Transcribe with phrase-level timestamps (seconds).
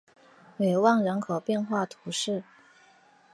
[0.57, 2.43] 维旺人口变化图示